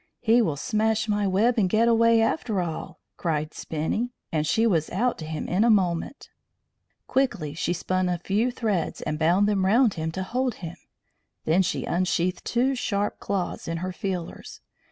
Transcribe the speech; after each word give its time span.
"He 0.19 0.41
will 0.41 0.57
smash 0.57 1.07
my 1.07 1.27
web 1.27 1.59
and 1.59 1.69
get 1.69 1.87
away, 1.87 2.21
after 2.23 2.59
all," 2.59 2.97
cried 3.17 3.53
Spinny, 3.53 4.09
and 4.31 4.47
she 4.47 4.65
was 4.65 4.89
out 4.89 5.19
to 5.19 5.25
him 5.27 5.47
in 5.47 5.63
a 5.63 5.69
moment. 5.69 6.27
Quickly 7.05 7.53
she 7.53 7.71
spun 7.71 8.09
a 8.09 8.17
few 8.17 8.49
threads 8.49 9.01
and 9.03 9.19
bound 9.19 9.47
them 9.47 9.63
round 9.63 9.93
him 9.93 10.11
to 10.13 10.23
hold 10.23 10.55
him. 10.55 10.77
Then 11.45 11.61
she 11.61 11.85
unsheathed 11.85 12.43
two 12.43 12.73
sharp 12.73 13.19
claws 13.19 13.67
in 13.67 13.77
her 13.85 13.91
feelers. 13.93 14.61